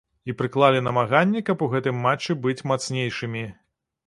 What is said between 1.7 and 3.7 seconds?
гэтым матчы быць мацнейшымі.